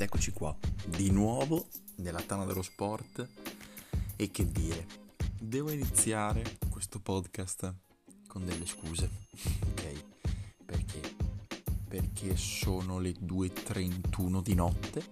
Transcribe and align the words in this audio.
Ed 0.00 0.06
eccoci 0.06 0.32
qua, 0.32 0.56
di 0.86 1.10
nuovo 1.10 1.68
nella 1.96 2.22
tana 2.22 2.46
dello 2.46 2.62
sport. 2.62 3.28
E 4.16 4.30
che 4.30 4.50
dire, 4.50 4.86
devo 5.38 5.70
iniziare 5.70 6.56
questo 6.70 7.00
podcast 7.00 7.70
con 8.26 8.46
delle 8.46 8.64
scuse, 8.64 9.10
ok? 9.68 10.04
Perché? 10.64 11.16
Perché 11.86 12.34
sono 12.34 12.98
le 12.98 13.10
2.31 13.10 14.40
di 14.40 14.54
notte 14.54 15.04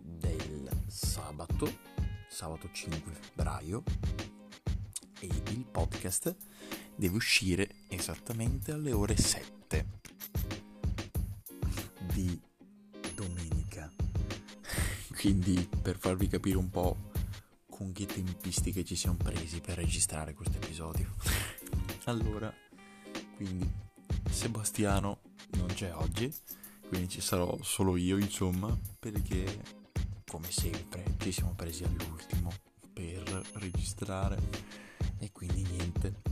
del 0.00 0.70
sabato, 0.86 1.78
sabato 2.28 2.70
5 2.70 3.12
febbraio, 3.12 3.82
e 5.18 5.26
il 5.26 5.66
podcast 5.68 6.36
deve 6.94 7.16
uscire 7.16 7.68
esattamente 7.88 8.70
alle 8.70 8.92
ore 8.92 9.16
7 9.16 9.59
Quindi 15.20 15.68
per 15.82 15.98
farvi 15.98 16.28
capire 16.28 16.56
un 16.56 16.70
po' 16.70 17.10
con 17.68 17.92
che 17.92 18.06
tempistiche 18.06 18.86
ci 18.86 18.96
siamo 18.96 19.18
presi 19.18 19.60
per 19.60 19.76
registrare 19.76 20.32
questo 20.32 20.56
episodio. 20.56 21.12
allora, 22.04 22.50
quindi 23.36 23.70
Sebastiano 24.30 25.20
non 25.58 25.66
c'è 25.66 25.92
oggi, 25.92 26.34
quindi 26.88 27.10
ci 27.10 27.20
sarò 27.20 27.58
solo 27.60 27.98
io, 27.98 28.16
insomma, 28.16 28.74
perché 28.98 29.62
come 30.24 30.50
sempre 30.50 31.04
ci 31.18 31.32
siamo 31.32 31.52
presi 31.54 31.84
all'ultimo 31.84 32.50
per 32.90 33.42
registrare 33.56 34.38
e 35.18 35.30
quindi 35.32 35.64
niente. 35.64 36.22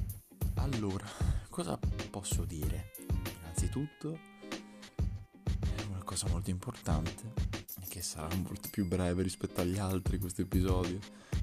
Allora, 0.55 1.07
cosa 1.51 1.79
posso 2.09 2.47
dire? 2.47 2.93
Innanzitutto 3.39 4.19
una 5.91 6.03
cosa 6.05 6.27
molto 6.29 6.49
importante 6.49 7.58
che 7.99 8.05
sarà 8.05 8.33
molto 8.37 8.69
più 8.71 8.87
breve 8.87 9.25
rispetto 9.25 9.61
agli 9.61 9.77
altri 9.77 10.21
questo 10.21 10.43
episodio 10.43 11.01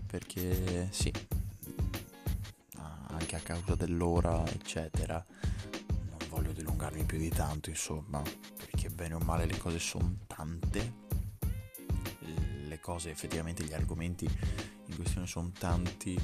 perché 0.08 0.88
sì, 0.90 1.12
anche 3.08 3.36
a 3.36 3.40
causa 3.40 3.76
dell'ora 3.76 4.42
eccetera 4.48 5.24
non 5.88 6.18
voglio 6.30 6.54
dilungarmi 6.54 7.04
più 7.04 7.18
di 7.18 7.28
tanto 7.28 7.70
insomma 7.70 8.22
perché 8.56 8.90
bene 8.90 9.16
o 9.16 9.20
male 9.20 9.46
le 9.46 9.58
cose 9.58 9.80
sono 9.80 10.20
tante 10.28 10.94
le 12.68 12.80
cose 12.80 13.10
effettivamente 13.10 13.66
gli 13.66 13.74
argomenti 13.74 14.24
in 14.24 14.96
questione 14.96 15.28
sono 15.28 15.52
tanti 15.60 16.18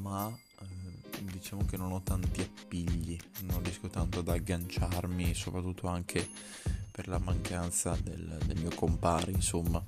ma 0.00 0.28
eh, 0.60 1.22
diciamo 1.22 1.64
che 1.66 1.76
non 1.76 1.92
ho 1.92 2.02
tanti 2.02 2.40
appigli 2.40 3.16
non 3.42 3.62
riesco 3.62 3.86
tanto 3.86 4.18
ad 4.18 4.28
agganciarmi 4.28 5.34
soprattutto 5.34 5.86
anche 5.86 6.79
per 7.00 7.08
la 7.08 7.18
mancanza 7.18 7.96
del, 8.02 8.38
del 8.44 8.60
mio 8.60 8.70
compare 8.74 9.30
insomma. 9.30 9.82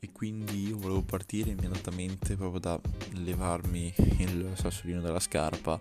E 0.00 0.10
quindi 0.10 0.68
io 0.68 0.78
volevo 0.78 1.02
partire 1.02 1.50
immediatamente 1.50 2.34
proprio 2.34 2.60
da 2.60 2.80
levarmi 3.12 3.92
il 4.18 4.52
sassolino 4.54 5.02
dalla 5.02 5.20
scarpa 5.20 5.78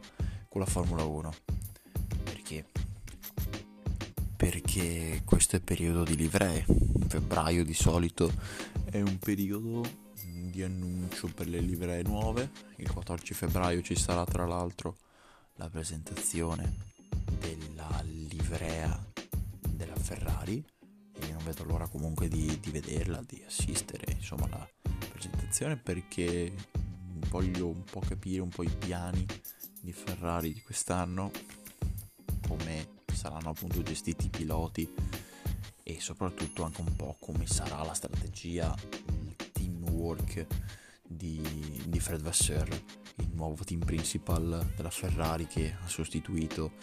con 0.49 0.59
la 0.59 0.67
Formula 0.67 1.05
1 1.05 1.33
perché? 2.23 2.65
Perché 4.35 5.21
questo 5.23 5.55
è 5.55 5.61
periodo 5.61 6.03
di 6.03 6.17
livree. 6.17 6.65
Febbraio 7.07 7.63
di 7.63 7.73
solito 7.73 8.29
è 8.83 8.99
un 8.99 9.17
periodo 9.19 9.81
di 10.25 10.61
annuncio 10.61 11.29
per 11.33 11.47
le 11.47 11.59
livree 11.59 12.03
nuove. 12.03 12.51
Il 12.77 12.91
14 12.91 13.33
febbraio 13.33 13.81
ci 13.81 13.95
sarà 13.95 14.25
tra 14.25 14.45
l'altro 14.45 14.97
la 15.55 15.69
presentazione 15.69 16.91
della 17.39 18.03
livrea 18.03 19.11
Ferrari 20.13 20.63
e 21.19 21.31
non 21.31 21.43
vedo 21.43 21.63
l'ora 21.63 21.87
comunque 21.87 22.27
di, 22.27 22.59
di 22.59 22.69
vederla, 22.69 23.21
di 23.25 23.43
assistere 23.45 24.11
insomma 24.13 24.45
alla 24.45 24.69
presentazione 25.11 25.75
perché 25.75 26.53
voglio 27.29 27.69
un 27.69 27.83
po' 27.83 27.99
capire 27.99 28.41
un 28.41 28.49
po' 28.49 28.61
i 28.63 28.69
piani 28.69 29.25
di 29.81 29.91
Ferrari 29.91 30.53
di 30.53 30.61
quest'anno, 30.61 31.31
come 32.47 33.01
saranno 33.11 33.49
appunto 33.49 33.81
gestiti 33.81 34.27
i 34.27 34.29
piloti 34.29 34.93
e 35.81 35.99
soprattutto 35.99 36.63
anche 36.63 36.81
un 36.81 36.95
po' 36.95 37.17
come 37.19 37.47
sarà 37.47 37.83
la 37.83 37.93
strategia, 37.93 38.73
il 39.07 39.35
teamwork 39.51 40.45
di, 41.01 41.41
di 41.87 41.99
Fred 41.99 42.21
Vasseur, 42.21 42.69
il 43.15 43.29
nuovo 43.33 43.63
team 43.63 43.83
principal 43.83 44.73
della 44.75 44.91
Ferrari 44.91 45.47
che 45.47 45.75
ha 45.81 45.87
sostituito 45.87 46.73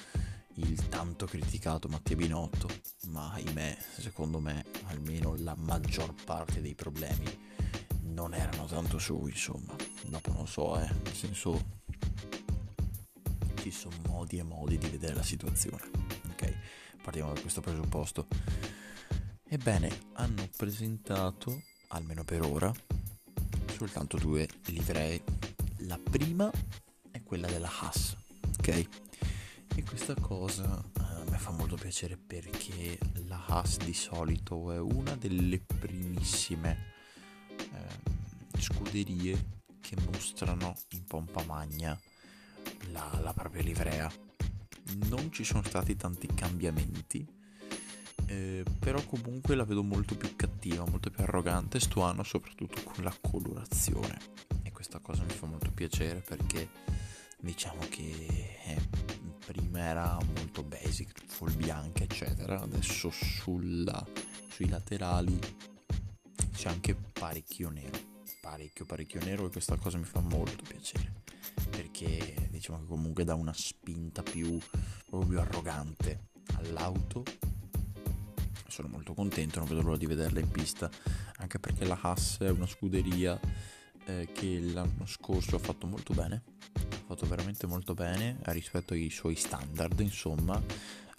il 0.55 0.89
tanto 0.89 1.27
criticato 1.27 1.89
Mattia 1.89 2.17
Binotto, 2.17 2.69
ma 3.09 3.33
ahimè, 3.33 3.77
secondo 3.99 4.41
me, 4.41 4.65
almeno 4.87 5.35
la 5.39 5.55
maggior 5.57 6.15
parte 6.25 6.61
dei 6.61 6.75
problemi 6.75 7.49
non 8.03 8.35
erano 8.35 8.67
tanto 8.67 8.99
suoi, 8.99 9.31
insomma. 9.31 9.75
Dopo 10.07 10.33
non 10.33 10.47
so, 10.47 10.79
eh, 10.79 10.89
nel 11.03 11.15
senso 11.15 11.79
ci 13.61 13.71
sono 13.71 13.97
modi 14.09 14.39
e 14.39 14.43
modi 14.43 14.79
di 14.79 14.89
vedere 14.89 15.15
la 15.15 15.23
situazione. 15.23 15.91
Ok? 16.31 16.53
Partiamo 17.03 17.33
da 17.33 17.41
questo 17.41 17.61
presupposto. 17.61 18.27
Ebbene, 19.45 20.11
hanno 20.15 20.49
presentato, 20.57 21.63
almeno 21.89 22.25
per 22.25 22.43
ora, 22.43 22.73
soltanto 23.77 24.17
due 24.17 24.49
livree. 24.67 25.23
La 25.85 25.99
prima 25.99 26.51
è 27.11 27.23
quella 27.23 27.49
della 27.49 27.71
Haas, 27.81 28.17
ok? 28.59 29.10
E 29.81 29.83
questa 29.83 30.15
cosa 30.15 30.63
eh, 30.79 31.01
a 31.01 31.25
me 31.31 31.39
fa 31.39 31.53
molto 31.53 31.75
piacere 31.75 32.19
perché 32.19 32.99
la 33.29 33.43
Haas 33.47 33.79
di 33.79 33.95
solito 33.95 34.73
è 34.73 34.79
una 34.79 35.17
delle 35.17 35.59
primissime 35.59 36.93
eh, 37.57 38.61
scuderie 38.61 39.63
che 39.81 39.97
mostrano 40.05 40.77
in 40.91 41.07
pompa 41.07 41.43
magna 41.45 41.99
la, 42.91 43.21
la, 43.23 43.33
propria 43.33 43.63
livrea. 43.63 44.13
Non 45.09 45.33
ci 45.33 45.45
sono 45.45 45.63
stati 45.63 45.97
tanti 45.97 46.27
cambiamenti, 46.27 47.27
eh, 48.27 48.63
però 48.79 49.03
comunque 49.07 49.55
la 49.55 49.65
vedo 49.65 49.83
molto 49.83 50.15
più 50.15 50.37
cattiva, 50.37 50.85
molto 50.85 51.09
più 51.09 51.23
arrogante 51.23 51.81
sto 51.81 52.03
anno 52.03 52.23
soprattutto 52.23 52.83
con 52.83 53.03
la 53.03 53.17
colorazione. 53.19 54.19
E 54.63 54.73
questa 54.73 54.99
cosa 54.99 55.23
mi 55.23 55.33
fa 55.33 55.47
molto 55.47 55.71
piacere 55.73 56.21
perché 56.21 56.69
diciamo 57.41 57.81
che 57.89 58.59
eh, 58.67 59.20
prima 59.51 59.81
era 59.81 60.17
molto 60.37 60.63
basic, 60.63 61.25
full 61.27 61.53
bianca 61.57 62.05
eccetera, 62.05 62.61
adesso 62.61 63.11
sulla, 63.11 64.07
sui 64.49 64.69
laterali 64.69 65.37
c'è 66.53 66.69
anche 66.69 66.95
parecchio 66.95 67.69
nero, 67.69 67.99
parecchio 68.41 68.85
parecchio 68.85 69.19
nero 69.25 69.47
e 69.47 69.51
questa 69.51 69.77
cosa 69.77 69.99
mi 69.99 70.05
fa 70.05 70.21
molto 70.21 70.63
piacere. 70.63 71.23
Perché 71.69 72.47
diciamo 72.51 72.79
che 72.79 72.87
comunque 72.87 73.25
dà 73.25 73.35
una 73.35 73.53
spinta 73.53 74.23
più, 74.23 74.57
proprio 75.07 75.29
più 75.29 75.41
arrogante 75.41 76.29
all'auto. 76.55 77.25
Sono 78.69 78.87
molto 78.87 79.15
contento, 79.15 79.59
non 79.59 79.67
vedo 79.67 79.83
l'ora 79.83 79.97
di 79.97 80.07
vederla 80.07 80.39
in 80.39 80.51
pista, 80.51 80.89
anche 81.39 81.59
perché 81.59 81.85
la 81.85 81.99
Haas 82.01 82.39
è 82.39 82.51
una 82.51 82.67
scuderia 82.67 83.39
eh, 84.05 84.29
che 84.33 84.61
l'anno 84.61 85.07
scorso 85.07 85.57
ha 85.57 85.59
fatto 85.59 85.89
molto 85.89 86.15
bene 86.15 86.43
fatto 87.11 87.27
veramente 87.27 87.67
molto 87.67 87.93
bene 87.93 88.39
rispetto 88.45 88.95
ai 88.95 89.11
suoi 89.11 89.35
standard, 89.35 89.99
insomma, 89.99 90.63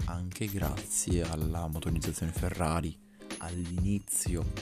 anche 0.05 0.45
grazie 0.45 1.21
alla 1.23 1.67
motorizzazione 1.67 2.31
Ferrari. 2.31 2.97
All'inizio 3.39 4.53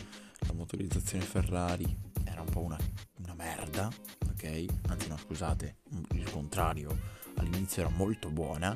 la 0.47 0.53
motorizzazione 0.53 1.23
Ferrari 1.23 1.85
era 2.23 2.41
un 2.41 2.49
po' 2.49 2.61
una, 2.61 2.79
una 3.17 3.35
merda, 3.35 3.91
ok? 4.27 4.65
Anzi 4.87 5.07
no, 5.07 5.17
scusate, 5.17 5.81
il 6.13 6.27
contrario, 6.31 6.97
all'inizio 7.35 7.83
era 7.83 7.91
molto 7.91 8.31
buona, 8.31 8.75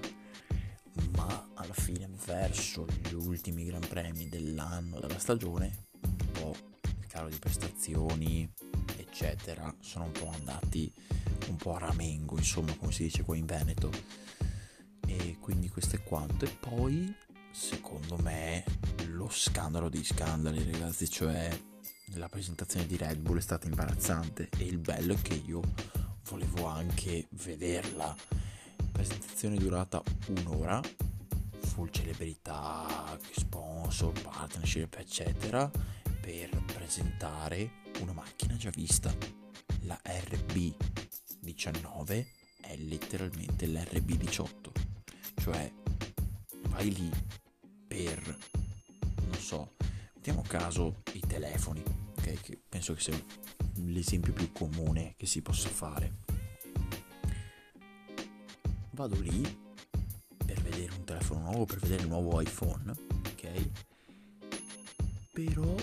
ma 1.16 1.50
alla 1.56 1.74
fine 1.74 2.08
verso 2.28 2.86
gli 3.02 3.14
ultimi 3.14 3.66
Gran 3.66 3.88
Premi 3.88 4.30
dell'anno, 4.30 5.00
della 5.00 5.18
stagione, 5.18 5.88
un 6.04 6.32
po' 6.32 6.56
il 7.00 7.08
calo 7.08 7.30
di 7.30 7.40
prestazioni, 7.40 8.48
eccetera, 9.14 9.72
sono 9.80 10.06
un 10.06 10.12
po' 10.12 10.30
andati 10.30 10.92
un 11.48 11.56
po' 11.56 11.76
a 11.76 11.80
ramengo, 11.80 12.36
insomma, 12.36 12.76
come 12.76 12.92
si 12.92 13.04
dice 13.04 13.22
qua 13.22 13.36
in 13.36 13.46
Veneto. 13.46 13.92
E 15.06 15.38
quindi 15.40 15.70
questo 15.70 15.98
è 15.98 16.04
quanto. 16.04 16.46
E 16.46 16.50
poi, 16.50 17.14
secondo 17.52 18.18
me, 18.18 18.64
lo 19.10 19.30
scandalo 19.30 19.88
di 19.88 20.04
scandali, 20.04 20.72
ragazzi, 20.72 21.08
cioè 21.08 21.56
la 22.16 22.28
presentazione 22.28 22.88
di 22.88 22.98
Red 22.98 23.20
Bull 23.20 23.38
è 23.38 23.42
stata 23.42 23.68
imbarazzante 23.68 24.50
e 24.58 24.64
il 24.64 24.80
bello 24.80 25.14
è 25.14 25.22
che 25.22 25.36
io 25.36 25.62
volevo 26.30 26.66
anche 26.66 27.28
vederla. 27.44 28.16
Presentazione 28.92 29.58
durata 29.58 30.02
un'ora, 30.30 30.82
full 31.60 31.92
celebrità, 31.92 33.16
sponsor, 33.32 34.12
partnership, 34.24 34.96
eccetera, 34.98 35.70
per 36.20 36.64
presentare 36.66 37.83
una 38.00 38.14
macchina 38.14 38.56
già 38.56 38.70
vista, 38.70 39.16
la 39.82 40.00
RB 40.04 40.74
19 41.40 42.28
è 42.62 42.76
letteralmente 42.78 43.68
l'RB18, 43.68 44.72
cioè 45.36 45.72
vai 46.70 46.94
lì 46.94 47.10
per, 47.88 48.38
non 49.28 49.40
so, 49.40 49.76
mettiamo 50.14 50.42
caso 50.48 51.02
i 51.14 51.20
telefoni, 51.20 51.84
ok? 52.18 52.42
Che 52.42 52.62
penso 52.70 52.94
che 52.94 53.02
sia 53.02 53.26
l'esempio 53.76 54.34
più 54.34 54.52
comune 54.52 55.14
che 55.18 55.26
si 55.26 55.42
possa 55.42 55.70
fare. 55.70 56.22
Vado 58.92 59.20
lì 59.20 59.42
per 60.46 60.62
vedere 60.62 60.94
un 60.96 61.04
telefono 61.04 61.42
nuovo, 61.42 61.66
per 61.66 61.80
vedere 61.80 62.04
il 62.04 62.08
nuovo 62.08 62.40
iPhone, 62.40 62.92
ok? 62.92 63.70
Però 65.34 65.76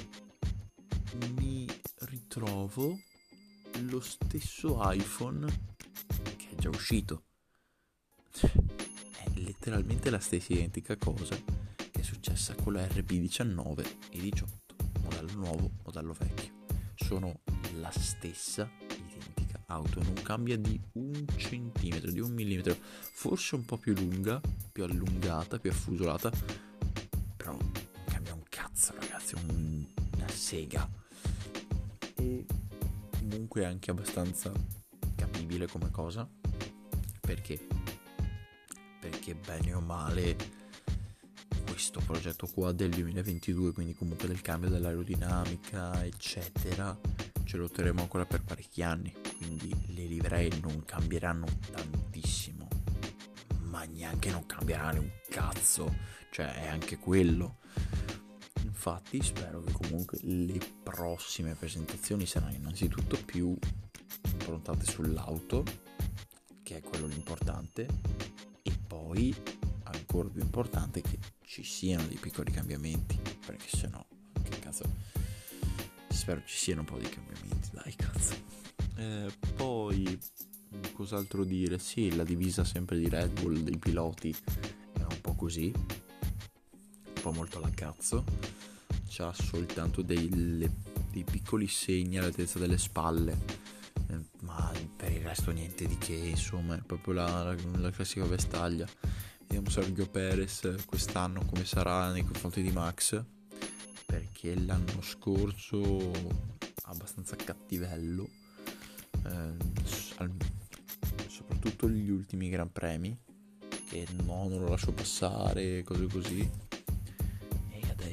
mi 1.35 1.67
ritrovo 2.11 2.99
lo 3.83 4.01
stesso 4.01 4.79
iPhone 4.91 5.47
che 6.37 6.49
è 6.51 6.55
già 6.57 6.69
uscito. 6.69 7.23
È 8.33 9.29
letteralmente 9.35 10.11
la 10.11 10.19
stessa 10.19 10.53
identica 10.53 10.97
cosa 10.97 11.37
che 11.77 12.01
è 12.01 12.03
successa 12.03 12.55
con 12.57 12.73
la 12.73 12.85
RB19 12.85 13.87
e 14.11 14.19
18, 14.19 14.75
modello 15.03 15.33
nuovo, 15.35 15.71
modello 15.85 16.13
vecchio. 16.19 16.53
Sono 16.97 17.41
la 17.79 17.91
stessa 17.93 18.69
identica 18.89 19.63
auto, 19.67 20.03
non 20.03 20.15
cambia 20.15 20.59
di 20.59 20.81
un 20.95 21.25
centimetro, 21.37 22.11
di 22.11 22.19
un 22.19 22.33
millimetro, 22.33 22.75
forse 22.75 23.55
un 23.55 23.65
po' 23.65 23.77
più 23.77 23.95
lunga, 23.95 24.41
più 24.73 24.83
allungata, 24.83 25.61
più 25.61 25.71
affusolata, 25.71 26.31
però 27.37 27.57
cambia 28.07 28.35
un 28.35 28.43
cazzo 28.49 28.95
ragazzi, 28.99 29.37
un, 29.37 29.87
una 30.17 30.29
sega. 30.29 31.00
E 32.21 32.45
comunque 33.19 33.65
anche 33.65 33.91
abbastanza 33.91 34.53
capibile 35.15 35.67
come 35.67 35.91
cosa, 35.91 36.29
perché? 37.19 37.67
Perché 39.01 39.35
bene 39.35 39.73
o 39.73 39.81
male 39.81 40.37
questo 41.65 42.03
progetto 42.05 42.47
qua 42.47 42.73
del 42.73 42.91
2022, 42.91 43.73
quindi 43.73 43.95
comunque 43.95 44.29
del 44.29 44.43
cambio 44.43 44.69
dell'aerodinamica, 44.69 46.05
eccetera, 46.05 46.95
ce 47.45 47.57
lo 47.57 47.71
terremo 47.71 48.03
ancora 48.03 48.27
per 48.27 48.43
parecchi 48.43 48.83
anni, 48.83 49.15
quindi 49.39 49.75
le 49.95 50.05
livree 50.05 50.51
non 50.61 50.85
cambieranno 50.85 51.47
tantissimo, 51.71 52.69
ma 53.63 53.85
neanche 53.85 54.31
non 54.31 54.45
cambieranno 54.45 55.01
un 55.01 55.11
cazzo, 55.31 55.97
cioè 56.31 56.53
è 56.65 56.69
anche 56.69 56.99
quello. 56.99 57.60
Infatti 58.83 59.23
spero 59.23 59.61
che 59.61 59.73
comunque 59.73 60.17
le 60.23 60.59
prossime 60.83 61.55
presentazioni 61.55 62.25
saranno 62.25 62.55
innanzitutto 62.55 63.23
più 63.27 63.55
improntate 64.33 64.87
sull'auto, 64.87 65.65
che 66.63 66.79
è 66.79 66.81
quello 66.81 67.07
l'importante, 67.07 67.87
e 68.63 68.73
poi 68.87 69.37
ancora 69.83 70.31
più 70.31 70.41
importante 70.41 71.03
che 71.03 71.19
ci 71.45 71.63
siano 71.63 72.07
dei 72.07 72.17
piccoli 72.17 72.51
cambiamenti, 72.51 73.21
perché 73.45 73.69
se 73.69 73.87
no, 73.89 74.07
che 74.43 74.59
cazzo, 74.61 74.85
spero 76.09 76.41
ci 76.47 76.57
siano 76.57 76.81
un 76.81 76.87
po' 76.87 76.97
di 76.97 77.09
cambiamenti, 77.11 77.69
dai 77.73 77.95
cazzo. 77.95 78.35
Eh, 78.97 79.31
poi, 79.57 80.19
cos'altro 80.95 81.45
dire? 81.45 81.79
Sì, 81.79 82.17
la 82.17 82.25
divisa 82.25 82.65
sempre 82.65 82.99
di 82.99 83.11
Red 83.11 83.39
Bull 83.43 83.59
dei 83.59 83.77
piloti 83.77 84.35
è 84.95 85.03
un 85.03 85.21
po' 85.21 85.35
così, 85.35 85.71
un 85.75 87.21
po' 87.21 87.33
molto 87.33 87.59
alla 87.59 87.69
cazzo, 87.69 88.25
c'ha 89.21 89.33
soltanto 89.35 90.01
dei, 90.01 90.29
dei 91.11 91.25
piccoli 91.25 91.69
segni 91.69 92.17
all'altezza 92.17 92.59
delle 92.59 92.79
spalle 92.79 93.37
eh, 94.09 94.21
ma 94.41 94.73
per 94.97 95.13
il 95.13 95.21
resto 95.21 95.51
niente 95.51 95.87
di 95.87 95.99
che, 95.99 96.15
insomma, 96.15 96.77
è 96.77 96.81
proprio 96.81 97.15
la, 97.15 97.43
la, 97.43 97.57
la 97.79 97.91
classica 97.91 98.25
vestaglia. 98.25 98.87
Vediamo 99.41 99.69
Sergio 99.69 100.07
Perez 100.07 100.77
quest'anno 100.87 101.45
come 101.45 101.65
sarà 101.65 102.11
nei 102.11 102.25
confronti 102.25 102.63
di 102.63 102.71
Max, 102.71 103.23
perché 104.07 104.55
l'anno 104.55 105.03
scorso 105.03 106.11
abbastanza 106.85 107.37
cattivello, 107.37 108.29
eh, 109.27 109.57
soprattutto 111.29 111.89
gli 111.89 112.11
ultimi 112.11 112.49
Gran 112.49 112.73
Premi, 112.73 113.17
che 113.89 114.07
no, 114.25 114.49
non 114.49 114.61
lo 114.61 114.69
lascio 114.69 114.93
passare, 114.93 115.83
cose 115.83 116.07
così. 116.07 116.70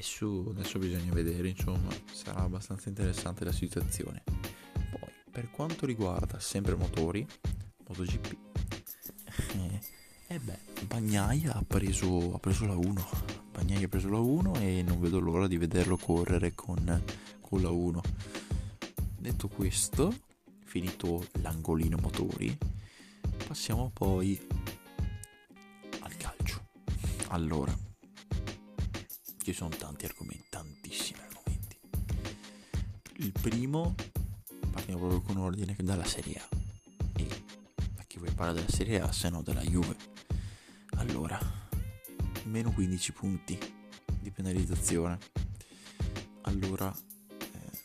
Adesso, 0.07 0.51
adesso 0.51 0.79
bisogna 0.79 1.11
vedere, 1.11 1.49
insomma, 1.49 1.89
sarà 2.13 2.39
abbastanza 2.39 2.87
interessante 2.87 3.43
la 3.43 3.51
situazione. 3.51 4.23
Poi, 4.89 5.11
per 5.29 5.51
quanto 5.51 5.85
riguarda 5.85 6.39
sempre 6.39 6.75
motori, 6.75 7.27
MotoGP, 7.85 8.37
e 10.27 10.39
beh, 10.39 10.59
Bagnaia 10.85 11.55
ha 11.55 11.63
preso, 11.67 12.33
ha 12.33 12.39
preso 12.39 12.65
la 12.65 12.77
1. 12.77 13.07
Bagnaia 13.51 13.85
ha 13.85 13.89
preso 13.89 14.07
la 14.07 14.19
1 14.19 14.55
e 14.61 14.81
non 14.81 15.01
vedo 15.01 15.19
l'ora 15.19 15.45
di 15.45 15.57
vederlo 15.57 15.97
correre 15.97 16.55
con, 16.55 17.03
con 17.41 17.61
la 17.61 17.69
1. 17.69 18.01
Detto 19.19 19.49
questo, 19.49 20.15
finito 20.63 21.27
l'angolino 21.41 21.97
motori, 22.01 22.57
passiamo 23.45 23.91
poi 23.93 24.39
al 25.99 26.15
calcio. 26.15 26.65
Allora, 27.27 27.86
ci 29.47 29.53
sono 29.53 29.73
tanti 29.77 30.03
argomenti, 30.03 30.43
tantissimi 30.49 31.19
argomenti. 31.21 31.77
Il 33.19 33.31
primo, 33.31 33.95
partiamo 34.71 34.99
proprio 34.99 35.21
con 35.21 35.37
ordine 35.37 35.73
dalla 35.79 36.03
Serie 36.03 36.35
A. 36.35 36.47
E 37.15 37.27
chi 38.07 38.17
vuoi 38.17 38.31
parlare 38.31 38.59
della 38.59 38.69
Serie 38.69 38.99
A 38.99 39.09
se 39.13 39.29
no 39.29 39.41
della 39.43 39.61
Juve? 39.61 39.95
Allora, 40.97 41.39
meno 42.43 42.73
15 42.73 43.13
punti 43.13 43.57
di 44.19 44.31
penalizzazione. 44.31 45.17
Allora, 46.41 46.93
eh, 47.39 47.77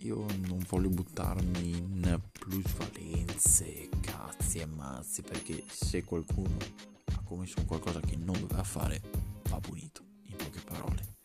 io 0.00 0.26
non 0.46 0.62
voglio 0.68 0.90
buttarmi 0.90 1.70
in 1.70 2.20
plusvalenze, 2.38 3.88
cazzi 4.02 4.58
e 4.58 4.66
mazzi, 4.66 5.22
perché 5.22 5.64
se 5.70 6.04
qualcuno 6.04 6.58
ha 7.14 7.20
commesso 7.24 7.64
qualcosa 7.64 7.98
che 8.00 8.16
non 8.16 8.38
doveva 8.38 8.62
fare, 8.62 9.00
va 9.48 9.58
punito, 9.58 10.07
poche 10.48 10.60
parole. 10.64 11.16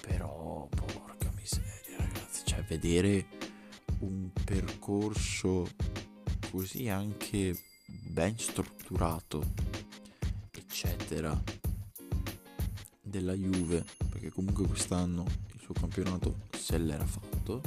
Però, 0.00 0.68
porca 0.68 1.32
miseria, 1.34 1.96
ragazzi, 1.96 2.44
cioè 2.44 2.62
vedere 2.64 3.26
un 4.00 4.30
percorso 4.32 5.68
così 6.50 6.88
anche 6.88 7.56
ben 7.86 8.38
strutturato 8.38 9.52
eccetera 10.50 11.42
della 13.00 13.32
Juve, 13.32 13.84
perché 14.10 14.30
comunque 14.30 14.66
quest'anno 14.66 15.24
il 15.52 15.60
suo 15.60 15.74
campionato 15.74 16.46
se 16.56 16.76
l'era 16.78 17.06
fatto 17.06 17.62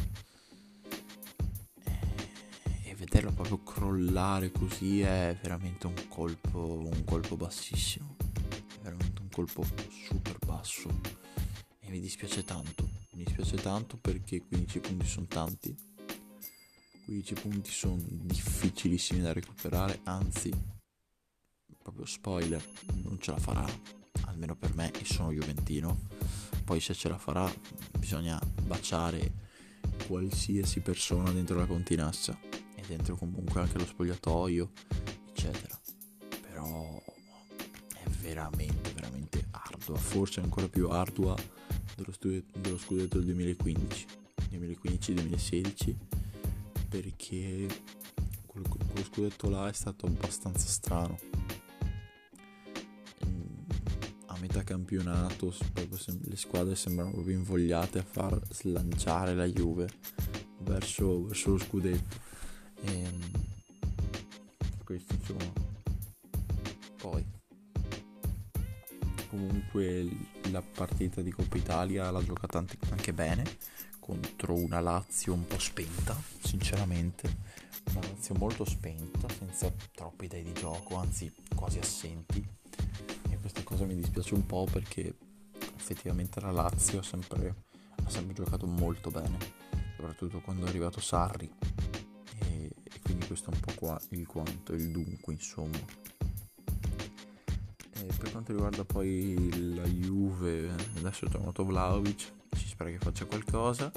e 2.84 2.96
vederlo 2.96 3.32
proprio 3.32 3.64
crollare 3.64 4.52
così 4.52 5.02
è 5.02 5.38
veramente 5.42 5.88
un 5.88 5.96
colpo, 6.08 6.90
un 6.94 7.04
colpo 7.04 7.36
bassissimo, 7.36 8.17
colpo 9.38 9.64
super 10.08 10.36
basso 10.44 10.90
e 11.78 11.92
mi 11.92 12.00
dispiace 12.00 12.44
tanto, 12.44 12.90
mi 13.12 13.24
dispiace 13.24 13.56
tanto 13.58 13.96
perché 13.98 14.42
15 14.42 14.80
punti 14.80 15.06
sono 15.06 15.28
tanti, 15.28 15.76
15 17.06 17.34
punti 17.36 17.70
sono 17.70 17.98
difficilissimi 18.00 19.22
da 19.22 19.34
recuperare, 19.34 20.00
anzi 20.06 20.52
proprio 21.78 22.06
spoiler, 22.08 22.64
non 23.04 23.20
ce 23.22 23.30
la 23.30 23.38
farà, 23.38 23.66
almeno 24.26 24.56
per 24.56 24.74
me 24.74 24.92
e 24.92 25.06
sono 25.06 25.32
Juventino. 25.32 26.08
Poi 26.66 26.80
se 26.80 26.96
ce 26.96 27.08
la 27.08 27.20
farà 27.20 27.48
bisogna 28.00 28.42
baciare 28.64 29.46
qualsiasi 30.08 30.80
persona 30.80 31.32
dentro 31.32 31.60
la 31.60 31.68
continassa 31.68 32.38
e 32.74 32.82
dentro 32.88 33.16
comunque 33.16 33.62
anche 33.62 33.78
lo 33.78 33.86
spogliatoio, 33.86 34.72
eccetera. 35.30 35.80
Però 36.42 37.02
è 37.94 38.10
veramente, 38.10 38.87
ardua, 39.64 39.98
forse 39.98 40.40
ancora 40.40 40.68
più 40.68 40.90
ardua 40.90 41.36
dello, 41.96 42.12
studi- 42.12 42.46
dello 42.60 42.78
scudetto 42.78 43.18
del 43.18 43.26
2015, 43.26 44.06
2015-2016, 44.52 45.96
perché 46.90 47.68
quello 48.46 49.04
scudetto 49.04 49.50
là 49.50 49.68
è 49.68 49.74
stato 49.74 50.06
abbastanza 50.06 50.68
strano 50.68 51.18
metà 54.40 54.64
campionato 54.64 55.54
le 55.74 56.36
squadre 56.36 56.76
sembrano 56.76 57.12
proprio 57.12 57.38
invogliate 57.38 58.00
a 58.00 58.04
far 58.04 58.40
slanciare 58.50 59.36
la 59.36 59.46
Juve 59.46 59.90
verso, 60.60 61.26
verso 61.26 61.52
lo 61.52 61.58
scudetto. 61.58 62.16
E, 62.82 63.02
ehm, 63.02 63.32
questo 64.84 65.14
insomma. 65.14 65.57
Comunque 69.78 70.52
la 70.52 70.62
partita 70.62 71.22
di 71.22 71.32
Coppa 71.32 71.58
Italia 71.58 72.10
l'ha 72.10 72.24
giocata 72.24 72.64
anche 72.90 73.14
bene 73.14 73.44
contro 74.00 74.56
una 74.56 74.80
Lazio 74.80 75.34
un 75.34 75.46
po' 75.46 75.60
spenta, 75.60 76.20
sinceramente. 76.40 77.56
Una 77.92 78.08
Lazio 78.08 78.36
molto 78.36 78.66
spenta, 78.66 79.28
senza 79.30 79.72
troppe 79.94 80.26
idee 80.26 80.44
di 80.44 80.54
gioco, 80.54 80.96
anzi 80.96 81.32
quasi 81.56 81.80
assenti 81.80 82.56
questa 83.40 83.64
cosa 83.64 83.86
mi 83.86 83.96
dispiace 83.96 84.34
un 84.34 84.46
po' 84.46 84.68
perché 84.70 85.16
effettivamente 85.78 86.42
la 86.42 86.52
Lazio 86.52 87.02
sempre, 87.02 87.64
ha 88.04 88.10
sempre 88.10 88.34
giocato 88.34 88.66
molto 88.66 89.10
bene, 89.10 89.38
soprattutto 89.96 90.42
quando 90.42 90.66
è 90.66 90.70
arrivato 90.70 91.00
Sarri. 91.00 91.50
E, 92.40 92.72
e 92.84 93.00
quindi 93.02 93.26
questo 93.26 93.52
è 93.52 93.54
un 93.54 93.60
po' 93.62 93.74
qua 93.76 94.02
il 94.10 94.26
quanto, 94.26 94.74
il 94.74 94.92
dunque, 94.92 95.34
insomma. 95.34 95.80
E 98.00 98.14
per 98.18 98.32
quanto 98.32 98.52
riguarda 98.52 98.86
poi 98.86 99.74
la 99.76 99.84
Juve, 99.84 100.70
adesso 100.98 101.26
è 101.26 101.30
tornato 101.30 101.66
Vlaovic, 101.66 102.32
si 102.56 102.68
spera 102.68 102.90
che 102.90 103.00
faccia 103.00 103.26
qualcosa. 103.26 103.92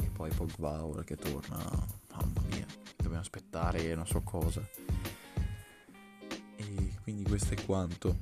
E 0.00 0.10
poi 0.12 0.30
Pogba 0.30 0.84
ora 0.84 1.04
che 1.04 1.16
torna, 1.16 1.56
mamma 2.10 2.40
mia, 2.50 2.66
dobbiamo 2.96 3.20
aspettare 3.20 3.94
non 3.94 4.06
so 4.06 4.20
cosa. 4.22 4.66
E 6.56 6.94
quindi 7.02 7.24
questo 7.24 7.54
è 7.54 7.64
quanto. 7.64 8.16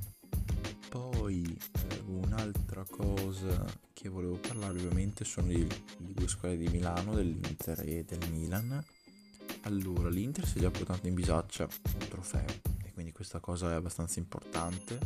Poi 0.89 1.43
eh, 1.89 2.03
un'altra 2.05 2.85
cosa 2.89 3.65
che 3.93 4.09
volevo 4.09 4.35
parlare 4.35 4.77
ovviamente 4.77 5.25
sono 5.25 5.47
le, 5.47 5.57
le 5.57 6.13
due 6.13 6.27
squadre 6.27 6.57
di 6.57 6.67
Milano, 6.67 7.13
dell'Inter 7.13 7.81
e 7.81 8.05
del 8.05 8.29
Milan. 8.31 8.83
Allora, 9.63 10.09
l'Inter 10.09 10.45
si 10.45 10.59
è 10.59 10.61
già 10.61 10.69
portato 10.69 11.07
in 11.07 11.13
bisaccia 11.15 11.63
un 11.63 12.07
trofeo 12.07 12.76
questa 13.17 13.39
cosa 13.39 13.71
è 13.71 13.73
abbastanza 13.73 14.19
importante. 14.19 14.99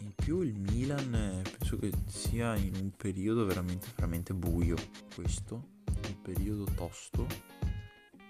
In 0.00 0.12
più 0.14 0.42
il 0.42 0.60
Milan 0.60 1.14
eh, 1.14 1.42
penso 1.56 1.78
che 1.78 1.90
sia 2.06 2.54
in 2.54 2.74
un 2.74 2.90
periodo 2.90 3.46
veramente, 3.46 3.86
veramente 3.94 4.34
buio 4.34 4.76
questo, 5.14 5.68
un 5.86 6.20
periodo 6.20 6.64
tosto. 6.64 7.26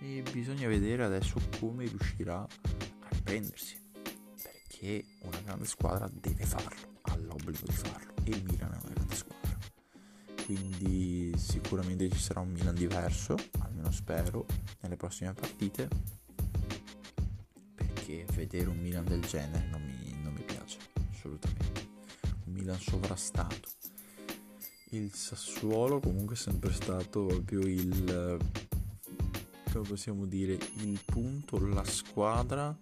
E 0.01 0.23
bisogna 0.31 0.69
vedere 0.69 1.03
adesso 1.03 1.41
come 1.59 1.87
riuscirà 1.87 2.39
a 2.39 3.09
riprendersi. 3.09 3.77
Che 4.69 5.05
una 5.23 5.41
grande 5.41 5.67
squadra 5.67 6.09
deve 6.13 6.45
farlo, 6.45 7.01
ha 7.03 7.17
l'obbligo 7.17 7.67
di 7.67 7.73
farlo. 7.73 8.13
E 8.23 8.31
il 8.31 8.45
Milan 8.45 8.75
è 8.75 8.79
una 8.81 8.95
grande 8.95 9.15
squadra. 9.17 9.59
Quindi 10.45 11.37
sicuramente 11.37 12.09
ci 12.11 12.21
sarà 12.21 12.39
un 12.39 12.53
Milan 12.53 12.77
diverso, 12.77 13.35
almeno 13.59 13.91
spero, 13.91 14.47
nelle 14.83 14.97
prossime 14.97 15.33
partite, 15.33 15.89
perché 18.09 18.25
vedere 18.33 18.71
un 18.71 18.79
Milan 18.79 19.05
del 19.05 19.21
genere 19.21 19.67
non 19.71 19.83
mi, 19.83 20.19
non 20.23 20.33
mi 20.33 20.43
piace 20.43 20.79
assolutamente. 21.13 21.89
Un 22.47 22.53
Milan 22.55 22.81
sovrastato. 22.81 23.69
Il 24.91 25.13
Sassuolo 25.13 26.01
comunque 26.01 26.35
è 26.35 26.39
sempre 26.39 26.73
stato 26.73 27.27
proprio 27.27 27.61
il 27.61 28.39
come 29.71 29.87
possiamo 29.87 30.25
dire 30.25 30.59
il 30.77 30.99
punto, 31.05 31.59
la 31.59 31.85
squadra 31.85 32.75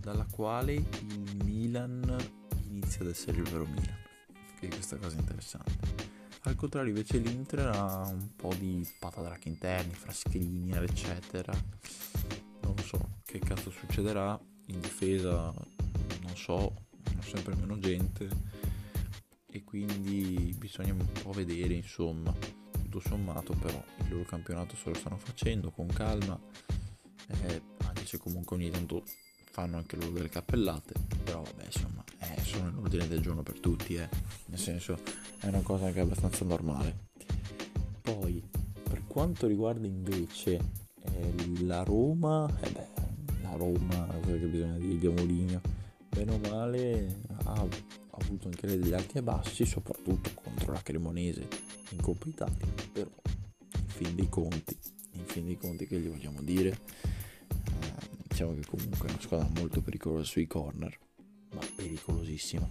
dalla 0.00 0.26
quale 0.30 0.74
il 0.74 1.36
Milan 1.44 2.16
inizia 2.68 3.00
ad 3.00 3.08
essere 3.08 3.38
il 3.38 3.48
vero 3.48 3.66
Milan. 3.66 3.98
Quindi 4.58 4.76
questa 4.76 4.96
cosa 4.96 5.18
interessante. 5.18 6.10
Al 6.44 6.54
contrario 6.54 6.90
invece 6.90 7.18
l'Inter 7.18 7.66
ha 7.66 8.06
un 8.06 8.34
po' 8.36 8.54
di 8.54 8.86
patadracchi 9.00 9.48
interni, 9.48 9.94
fra 9.94 10.12
eccetera. 10.84 11.52
Non 12.62 12.78
so 12.78 13.20
che 13.24 13.40
cazzo 13.40 13.70
succederà. 13.70 14.38
Difesa 15.02 15.52
non 16.22 16.36
so, 16.36 16.72
hanno 17.10 17.22
sempre 17.22 17.56
meno 17.56 17.76
gente 17.80 18.28
e 19.50 19.64
quindi 19.64 20.54
bisogna 20.56 20.92
un 20.92 21.04
po' 21.20 21.32
vedere 21.32 21.74
insomma. 21.74 22.32
Tutto 22.70 23.00
sommato 23.00 23.52
però 23.54 23.82
il 23.98 24.10
loro 24.10 24.24
campionato 24.24 24.76
se 24.76 24.90
lo 24.90 24.94
stanno 24.94 25.16
facendo 25.16 25.72
con 25.72 25.88
calma. 25.88 26.38
Eh, 27.26 27.62
anche 27.84 28.06
se 28.06 28.18
comunque 28.18 28.54
ogni 28.54 28.70
tanto 28.70 29.02
fanno 29.50 29.78
anche 29.78 29.96
loro 29.96 30.12
delle 30.12 30.28
cappellate, 30.28 30.94
però 31.24 31.42
vabbè 31.42 31.64
insomma 31.64 32.04
eh, 32.20 32.40
sono 32.42 32.68
in 32.68 32.76
ordine 32.76 33.08
del 33.08 33.20
giorno 33.20 33.42
per 33.42 33.58
tutti, 33.58 33.96
eh. 33.96 34.08
nel 34.46 34.58
senso 34.58 35.00
è 35.40 35.48
una 35.48 35.62
cosa 35.62 35.86
anche 35.86 35.98
abbastanza 35.98 36.44
normale. 36.44 37.08
Poi 38.00 38.40
per 38.84 39.04
quanto 39.08 39.48
riguarda 39.48 39.84
invece 39.84 40.60
eh, 41.02 41.62
la 41.62 41.82
Roma, 41.82 42.48
eh 42.60 42.70
beh, 42.70 43.01
Roma, 43.56 44.06
cosa 44.20 44.38
che 44.38 44.46
bisogna 44.46 44.78
dire, 44.78 44.98
di 44.98 45.06
Amoligno, 45.06 45.60
bene 46.08 46.32
o 46.32 46.38
male 46.48 47.22
ha, 47.44 47.66
avuto 48.10 48.48
anche 48.48 48.66
lei 48.66 48.78
degli 48.78 48.92
alti 48.92 49.18
e 49.18 49.22
bassi, 49.22 49.64
soprattutto 49.64 50.30
contro 50.34 50.72
la 50.72 50.82
Cremonese 50.82 51.48
in 51.90 52.00
Coppa 52.00 52.28
Italia, 52.28 52.66
però 52.92 53.10
in 53.76 53.86
fin 53.86 54.14
dei 54.14 54.28
conti, 54.28 54.76
in 55.12 55.24
fin 55.24 55.46
dei 55.46 55.56
conti 55.56 55.86
che 55.86 55.98
gli 55.98 56.08
vogliamo 56.08 56.42
dire 56.42 56.78
diciamo 58.42 58.54
che 58.54 58.66
comunque 58.66 59.08
è 59.08 59.10
una 59.10 59.20
squadra 59.20 59.48
molto 59.56 59.80
pericolosa 59.82 60.24
sui 60.24 60.46
corner, 60.46 60.98
ma 61.52 61.60
pericolosissima. 61.76 62.68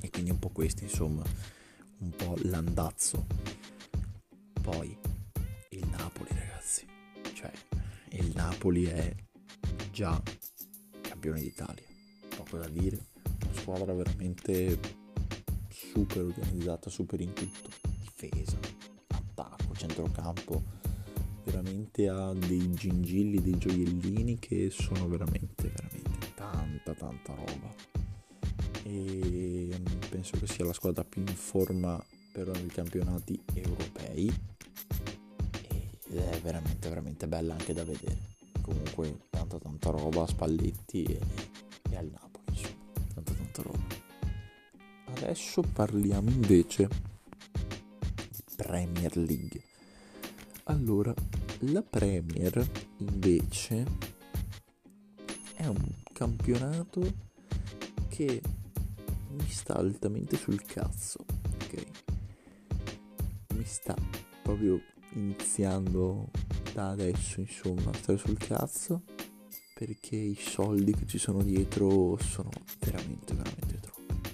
E 0.00 0.10
quindi 0.10 0.30
un 0.30 0.38
po' 0.38 0.48
questo, 0.48 0.82
insomma, 0.82 1.22
un 1.98 2.10
po' 2.10 2.34
l'andazzo. 2.42 3.26
Poi 4.62 4.96
Napoli 8.44 8.84
è 8.84 9.14
già 9.90 10.22
campione 11.00 11.40
d'Italia. 11.40 11.86
Poco 12.36 12.58
da 12.58 12.68
dire. 12.68 13.06
Una 13.42 13.54
squadra 13.54 13.94
veramente 13.94 14.78
super 15.70 16.24
organizzata, 16.24 16.90
super 16.90 17.22
in 17.22 17.32
tutto. 17.32 17.70
Difesa, 18.00 18.58
attacco, 19.08 19.74
centrocampo 19.74 20.62
veramente 21.44 22.06
ha 22.08 22.34
dei 22.34 22.70
gingilli, 22.74 23.40
dei 23.40 23.56
gioiellini 23.56 24.38
che 24.38 24.68
sono 24.68 25.08
veramente, 25.08 25.72
veramente 25.74 26.34
tanta, 26.34 26.92
tanta 26.92 27.34
roba. 27.34 27.74
E 28.82 29.80
penso 30.10 30.36
che 30.38 30.46
sia 30.46 30.66
la 30.66 30.74
squadra 30.74 31.02
più 31.02 31.22
in 31.22 31.34
forma 31.34 32.02
per 32.30 32.50
i 32.62 32.66
campionati 32.66 33.42
europei 33.54 34.26
ed 36.14 36.16
è 36.16 36.40
veramente, 36.42 36.88
veramente 36.90 37.26
bella 37.26 37.54
anche 37.54 37.72
da 37.72 37.84
vedere. 37.84 38.33
Comunque 38.64 39.26
tanta, 39.28 39.58
tanta 39.58 39.90
roba 39.90 40.22
a 40.22 40.26
Spalletti 40.26 41.02
e, 41.02 41.20
e 41.90 41.96
al 41.96 42.10
Napoli, 42.10 42.44
insomma, 42.48 43.02
tanta, 43.12 43.34
tanta 43.34 43.62
roba. 43.62 43.94
Adesso 45.16 45.60
parliamo 45.60 46.30
invece 46.30 46.88
di 48.30 48.42
Premier 48.56 49.14
League. 49.18 49.62
Allora, 50.64 51.12
la 51.58 51.82
Premier 51.82 52.66
invece 52.96 53.84
è 55.56 55.66
un 55.66 55.94
campionato 56.14 57.02
che 58.08 58.40
mi 59.28 59.48
sta 59.50 59.74
altamente 59.74 60.38
sul 60.38 60.62
cazzo, 60.62 61.18
ok? 61.54 61.86
Mi 63.56 63.64
sta 63.64 63.94
proprio 64.42 64.80
iniziando 65.12 66.30
da 66.74 66.90
adesso, 66.90 67.40
insomma, 67.40 67.92
stare 67.94 68.18
sul 68.18 68.36
cazzo 68.36 69.02
perché 69.74 70.16
i 70.16 70.36
soldi 70.36 70.92
che 70.92 71.06
ci 71.06 71.18
sono 71.18 71.44
dietro 71.44 72.18
sono 72.20 72.50
veramente, 72.80 73.32
veramente 73.32 73.78
troppi. 73.78 74.30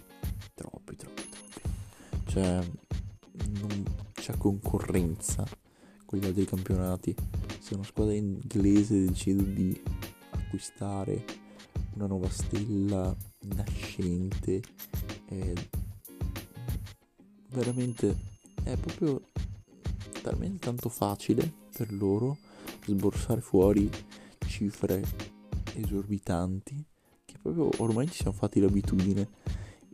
Troppi, 0.54 0.96
troppi, 0.96 1.22
troppi. 1.28 1.60
Cioè, 2.30 2.66
non 3.60 3.84
c'è 4.14 4.38
concorrenza 4.38 5.46
con 6.06 6.18
gli 6.18 6.24
altri 6.24 6.46
campionati. 6.46 7.14
Se 7.58 7.74
una 7.74 7.84
squadra 7.84 8.14
inglese 8.14 9.04
decide 9.04 9.52
di 9.52 9.82
acquistare 10.30 11.22
una 11.96 12.06
nuova 12.06 12.30
stella 12.30 13.14
nascente, 13.40 14.62
è 15.26 15.52
veramente 17.50 18.16
è 18.62 18.76
proprio 18.76 19.20
talmente 20.20 20.58
tanto 20.66 20.88
facile 20.88 21.52
per 21.76 21.92
loro 21.92 22.38
sborsare 22.86 23.40
fuori 23.40 23.90
cifre 24.46 25.02
esorbitanti 25.74 26.84
che 27.24 27.36
proprio 27.40 27.70
ormai 27.78 28.08
ci 28.08 28.22
siamo 28.22 28.32
fatti 28.36 28.60
l'abitudine. 28.60 29.28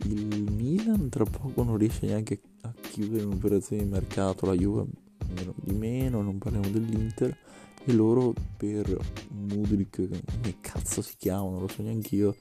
Il 0.04 0.50
Milan 0.52 1.09
tra 1.09 1.25
poco 1.25 1.62
non 1.62 1.76
riesce 1.76 2.06
neanche 2.06 2.40
a 2.62 2.73
chiudere 2.73 3.25
un'operazione 3.25 3.83
di 3.83 3.88
mercato, 3.88 4.47
la 4.47 4.54
Juve 4.54 4.87
meno 5.28 5.54
di 5.62 5.75
meno, 5.75 6.23
non 6.23 6.38
parliamo 6.38 6.68
dell'Inter 6.68 7.37
e 7.85 7.92
loro 7.92 8.35
per 8.56 8.97
Mudrik, 9.30 9.97
come 9.97 10.56
cazzo 10.61 11.02
si 11.02 11.14
chiama, 11.16 11.50
non 11.50 11.61
lo 11.61 11.68
so 11.68 11.83
neanche 11.83 12.14
io, 12.14 12.37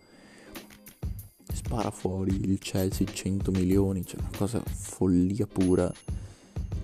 spara 1.53 1.91
fuori 1.91 2.35
il 2.41 2.57
Chelsea 2.59 3.07
100 3.07 3.51
milioni, 3.51 4.05
cioè 4.05 4.19
una 4.19 4.37
cosa 4.37 4.61
follia 4.61 5.47
pura. 5.47 5.91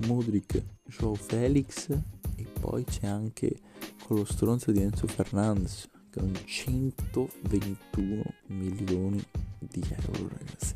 Mudrik, 0.06 0.64
Joe 0.92 1.16
Felix 1.16 1.90
e 2.36 2.44
poi 2.60 2.84
c'è 2.84 3.08
anche 3.08 3.58
quello 4.04 4.26
stronzo 4.26 4.72
di 4.72 4.82
Enzo 4.82 5.08
Fernandez 5.08 5.88
con 6.12 6.38
121 6.44 8.24
milioni 8.48 9.26
di 9.58 9.82
euro 10.06 10.28
ragazzi. 10.28 10.76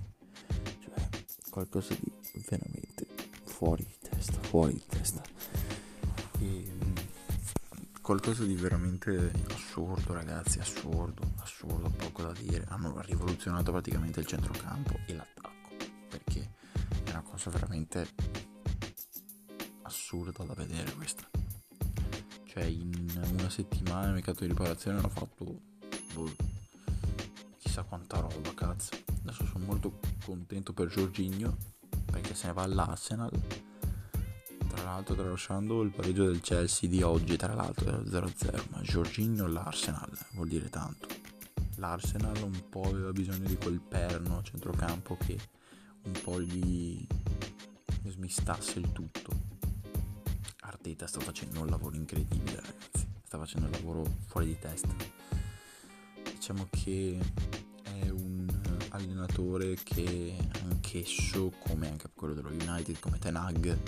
Cioè 0.80 1.10
qualcosa 1.50 1.94
di 2.00 2.46
veramente 2.48 3.06
fuori 3.44 3.84
di 3.84 4.10
testa, 4.10 4.40
fuori 4.40 4.74
di 4.74 4.84
testa. 4.88 5.22
E, 6.40 6.46
mm, 6.46 6.96
qualcosa 8.02 8.46
di 8.46 8.56
veramente 8.56 9.32
assurdo, 9.50 10.14
ragazzi, 10.14 10.60
assurdo, 10.60 11.34
assurdo, 11.40 11.90
poco 11.90 12.22
da 12.22 12.32
dire. 12.32 12.64
Hanno 12.70 13.02
rivoluzionato 13.02 13.72
praticamente 13.72 14.22
il 14.22 14.26
centrocampo 14.26 14.98
e 15.08 15.14
l'attacco, 15.14 15.76
perché 16.10 16.52
è 17.04 17.10
una 17.10 17.22
cosa 17.22 17.50
veramente 17.50 18.08
assurda 20.16 20.46
da 20.46 20.54
vedere 20.54 20.94
questa. 20.94 21.28
Cioè 22.46 22.64
in 22.64 23.36
una 23.38 23.50
settimana 23.50 24.08
il 24.08 24.14
mercato 24.14 24.42
di 24.42 24.48
riparazione 24.48 25.00
hanno 25.00 25.10
fatto 25.10 25.62
boh, 26.14 26.36
chissà 27.58 27.84
quanta 27.84 28.20
roba, 28.20 28.54
cazzo. 28.54 28.96
Adesso 29.24 29.46
sono 29.46 29.66
molto 29.66 30.00
contento 30.24 30.72
per 30.72 30.88
Giorginio 30.88 31.58
perché 32.06 32.34
se 32.34 32.48
ne 32.48 32.54
va 32.54 32.64
all'Arsenal. 32.64 33.32
Tra 34.70 34.84
l'altro 34.84 35.16
tralasciando 35.16 35.82
il 35.82 35.92
pareggio 35.92 36.26
del 36.26 36.42
Chelsea 36.42 36.90
di 36.90 37.02
oggi, 37.02 37.36
tra 37.38 37.54
l'altro 37.54 38.02
0-0, 38.02 38.70
ma 38.72 38.82
Giorginio 38.82 39.46
all'Arsenal 39.46 40.12
vuol 40.34 40.48
dire 40.48 40.70
tanto. 40.70 41.08
L'Arsenal 41.76 42.42
un 42.42 42.70
po' 42.70 42.84
aveva 42.84 43.12
bisogno 43.12 43.48
di 43.48 43.58
quel 43.58 43.82
perno 43.82 44.38
a 44.38 44.44
centrocampo 44.44 45.18
che 45.18 45.38
un 46.04 46.14
po' 46.24 46.42
gli 46.42 47.06
smistasse 48.04 48.80
il 48.80 48.92
tutto. 48.92 49.55
Arteta 50.86 51.08
sta 51.08 51.20
facendo 51.20 51.62
un 51.62 51.68
lavoro 51.68 51.96
incredibile, 51.96 52.58
ragazzi. 52.58 53.08
Sta 53.24 53.40
facendo 53.40 53.66
un 53.66 53.72
lavoro 53.72 54.06
fuori 54.28 54.46
di 54.46 54.60
testa. 54.60 54.94
Diciamo 56.32 56.68
che 56.70 57.18
è 57.82 58.10
un 58.10 58.48
allenatore 58.90 59.74
che 59.82 60.38
anch'esso, 60.62 61.52
come 61.58 61.90
anche 61.90 62.12
quello 62.14 62.36
dello 62.36 62.50
United, 62.50 63.00
come 63.00 63.18
Tenag, 63.18 63.80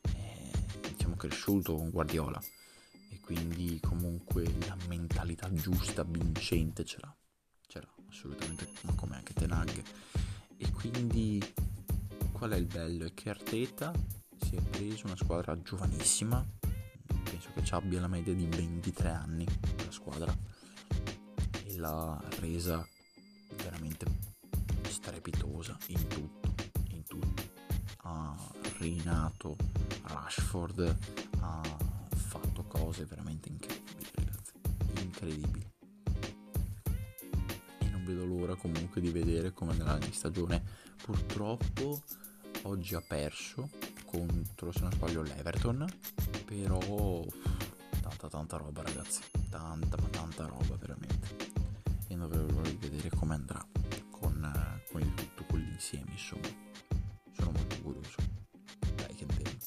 è 0.00 0.50
diciamo 0.94 1.16
cresciuto 1.16 1.76
con 1.76 1.90
Guardiola 1.90 2.42
e 3.10 3.20
quindi 3.20 3.78
comunque 3.78 4.44
la 4.66 4.78
mentalità 4.88 5.52
giusta, 5.52 6.04
vincente 6.04 6.86
ce 6.86 6.96
l'ha. 7.02 7.14
Ce 7.66 7.80
l'ha 7.80 7.94
assolutamente, 8.08 8.66
ma 8.84 8.94
come 8.94 9.16
anche 9.16 9.34
Tenag. 9.34 9.82
E 10.56 10.70
quindi 10.70 11.38
qual 12.32 12.52
è 12.52 12.56
il 12.56 12.64
bello? 12.64 13.04
È 13.04 13.12
che 13.12 13.28
Arteta 13.28 13.92
si 14.40 14.56
è 14.56 14.60
preso 14.60 15.06
una 15.06 15.16
squadra 15.16 15.60
giovanissima, 15.62 16.44
penso 17.24 17.50
che 17.54 17.62
abbia 17.70 18.00
la 18.00 18.08
media 18.08 18.34
di 18.34 18.46
23 18.46 19.08
anni 19.10 19.46
la 19.84 19.90
squadra, 19.90 20.36
e 21.64 21.76
l'ha 21.76 22.20
resa 22.40 22.86
veramente 23.56 24.06
strepitosa 24.88 25.76
in 25.88 26.06
tutto, 26.06 26.54
in 26.90 27.02
tutto. 27.04 27.42
Ha 27.98 28.36
rinato 28.78 29.56
Rashford, 30.02 30.96
ha 31.40 31.60
fatto 32.14 32.64
cose 32.64 33.04
veramente 33.04 33.48
incredibili, 33.48 34.06
ragazzi, 34.14 34.52
incredibili. 35.02 35.72
E 37.78 37.88
non 37.88 38.04
vedo 38.04 38.24
l'ora 38.24 38.54
comunque 38.54 39.00
di 39.00 39.10
vedere 39.10 39.52
come 39.52 39.72
andrà 39.72 39.96
in 40.04 40.12
stagione. 40.12 40.62
Purtroppo 41.02 42.02
oggi 42.62 42.94
ha 42.94 43.00
perso 43.00 43.68
contro, 44.16 44.72
se 44.72 44.80
non 44.80 44.92
sbaglio, 44.92 45.22
l'Everton, 45.22 45.84
però 46.46 47.22
tanta 48.00 48.28
tanta 48.28 48.56
roba 48.56 48.82
ragazzi, 48.82 49.20
tanta 49.50 49.96
ma 50.00 50.08
tanta 50.08 50.46
roba 50.46 50.76
veramente. 50.76 51.54
E 52.08 52.14
non 52.14 52.28
vedo 52.30 52.60
di 52.62 52.76
vedere 52.80 53.10
come 53.10 53.34
andrà 53.34 53.64
con, 54.10 54.80
con 54.90 55.00
il 55.00 55.12
tutto, 55.14 55.44
con 55.44 55.58
l'insieme, 55.58 56.12
insomma. 56.12 56.48
Sono 57.32 57.50
molto 57.50 57.80
curioso. 57.82 58.16
Dai 58.94 59.14
che 59.14 59.26
tempo. 59.26 59.64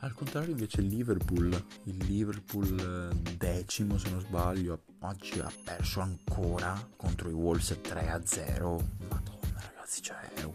Al 0.00 0.12
contrario 0.14 0.50
invece 0.50 0.80
il 0.80 0.88
Liverpool, 0.88 1.66
il 1.84 1.96
Liverpool 2.04 3.10
eh, 3.14 3.36
decimo 3.36 3.96
se 3.96 4.10
non 4.10 4.20
sbaglio, 4.20 4.82
oggi 5.00 5.38
ha 5.38 5.50
perso 5.64 6.00
ancora 6.00 6.88
contro 6.96 7.30
i 7.30 7.32
Wolves 7.32 7.78
3-0. 7.80 8.84
Madonna 9.08 9.60
ragazzi, 9.60 10.02
cioè 10.02 10.30
non 10.42 10.52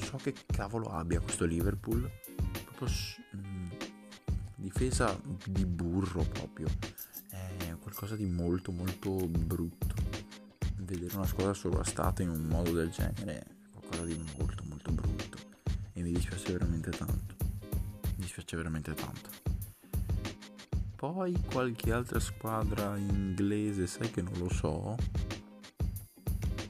so 0.00 0.16
che 0.16 0.34
cavolo 0.46 0.86
abbia 0.86 1.20
questo 1.20 1.44
Liverpool. 1.44 2.10
Proprio 2.64 2.88
mh, 2.88 3.38
mm, 3.38 3.66
difesa 4.56 5.18
di 5.46 5.64
burro 5.64 6.22
proprio. 6.24 6.68
È 7.28 7.76
qualcosa 7.78 8.16
di 8.16 8.26
molto 8.26 8.72
molto 8.72 9.14
brutto 9.26 10.10
vedere 10.90 11.14
una 11.14 11.26
squadra 11.26 11.54
sovrastata 11.54 12.22
in 12.22 12.30
un 12.30 12.42
modo 12.46 12.72
del 12.72 12.90
genere 12.90 13.38
è 13.38 13.46
qualcosa 13.70 14.04
di 14.04 14.20
molto 14.36 14.64
molto 14.64 14.90
brutto 14.90 15.38
e 15.92 16.02
mi 16.02 16.12
dispiace 16.12 16.52
veramente 16.52 16.90
tanto. 16.90 17.34
Mi 18.02 18.24
dispiace 18.24 18.56
veramente 18.56 18.94
tanto. 18.94 19.30
Poi 20.96 21.32
qualche 21.50 21.92
altra 21.92 22.18
squadra 22.18 22.96
inglese, 22.96 23.86
sai 23.86 24.10
che 24.10 24.20
non 24.20 24.36
lo 24.38 24.50
so. 24.50 24.96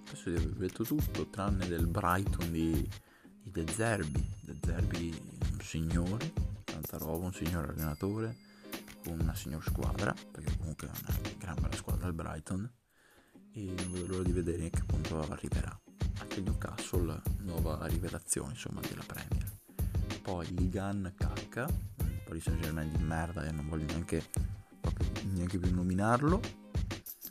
Adesso 0.07 0.31
vi 0.31 0.37
aver 0.37 0.53
detto 0.53 0.85
tutto, 0.85 1.27
tranne 1.29 1.66
del 1.66 1.87
Brighton 1.87 2.53
di, 2.53 2.88
di 3.51 3.65
De 3.65 3.73
Zerbi. 3.73 4.29
De 4.41 4.57
Zerbi 4.65 5.39
un 5.53 5.61
signore, 5.61 6.33
tanta 6.65 6.99
roba, 6.99 7.27
un 7.27 7.33
signor 7.33 7.71
allenatore, 7.71 8.37
con 9.03 9.19
una 9.21 9.35
signor 9.35 9.63
squadra, 9.63 10.15
perché 10.31 10.57
comunque 10.57 10.89
è 10.89 10.91
una 10.91 11.19
gran 11.39 11.57
bella 11.61 11.77
squadra 11.77 12.09
il 12.09 12.15
Brighton 12.15 12.71
e 13.53 13.75
non 13.77 13.93
vedo 13.93 14.07
l'ora 14.07 14.23
di 14.23 14.33
vedere 14.33 14.71
che 14.71 14.85
punto 14.85 15.21
arriverà. 15.31 15.79
Anche 16.21 16.41
Newcastle, 16.41 17.21
nuova 17.39 17.87
rivelazione 17.87 18.53
insomma 18.53 18.81
della 18.81 19.03
Premier. 19.07 19.59
Poi 20.23 20.55
Ligan 20.55 21.13
cacca, 21.17 21.67
un 21.67 22.21
Paris 22.25 22.45
Saint 22.45 22.61
Germain 22.61 22.91
di 22.91 23.03
merda 23.03 23.45
e 23.45 23.51
non 23.51 23.69
voglio 23.69 23.87
neanche, 23.87 24.25
neanche 25.33 25.59
più 25.59 25.75
nominarlo. 25.75 26.41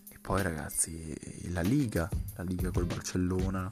E 0.10 0.19
poi 0.19 0.41
ragazzi 0.41 1.15
la 1.51 1.62
Liga, 1.62 2.10
la 2.36 2.43
Liga 2.43 2.71
col 2.71 2.86
Barcellona 2.86 3.67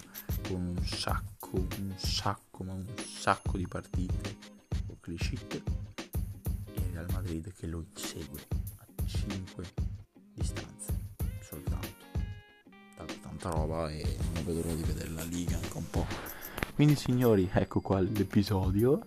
con 0.48 0.62
un 0.62 0.86
sacco, 0.86 1.37
un 1.52 1.94
sacco, 1.96 2.64
ma 2.64 2.74
un 2.74 2.86
sacco 2.98 3.58
di 3.58 3.68
partite 3.68 4.38
con 4.86 4.98
Clicit 5.00 5.62
e 6.74 6.82
Real 6.94 7.08
Madrid 7.12 7.54
che 7.54 7.68
lo 7.68 7.86
insegue 7.94 8.48
a 8.78 8.86
5 9.06 9.88
tanta 13.38 13.50
roba 13.50 13.90
e 13.90 14.18
non 14.34 14.46
vedo 14.46 14.62
l'ora 14.62 14.74
di 14.74 14.84
vedere 14.84 15.10
la 15.12 15.24
Liga 15.24 15.56
anche 15.56 15.78
un 15.78 15.90
po'. 15.90 16.06
Quindi 16.74 16.96
signori, 16.96 17.50
ecco 17.52 17.80
qua 17.80 18.00
l'episodio. 18.00 19.06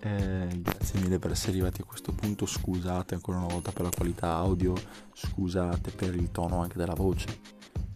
Eh, 0.00 0.60
grazie 0.60 1.00
mille 1.00 1.18
per 1.18 1.32
essere 1.32 1.52
arrivati 1.52 1.82
a 1.82 1.84
questo 1.84 2.12
punto. 2.12 2.46
Scusate 2.46 3.14
ancora 3.14 3.38
una 3.38 3.48
volta 3.48 3.72
per 3.72 3.82
la 3.82 3.90
qualità 3.90 4.34
audio, 4.34 4.74
scusate 5.12 5.90
per 5.90 6.14
il 6.14 6.30
tono 6.30 6.60
anche 6.60 6.78
della 6.78 6.94
voce, 6.94 7.40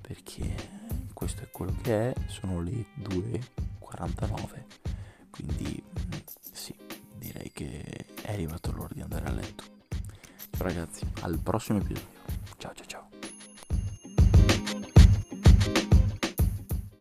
perché 0.00 0.54
questo 1.12 1.42
è 1.42 1.50
quello 1.50 1.74
che 1.82 2.10
è. 2.10 2.14
Sono 2.26 2.60
le 2.60 2.84
2.49. 4.06 4.64
Quindi 5.30 5.82
sì, 6.52 6.74
direi 7.16 7.50
che 7.52 8.06
è 8.22 8.32
arrivato 8.32 8.72
l'ora 8.72 8.92
di 8.92 9.00
andare 9.00 9.26
a 9.26 9.32
letto. 9.32 9.64
Ragazzi, 10.58 11.06
al 11.22 11.38
prossimo 11.38 11.78
episodio. 11.78 12.19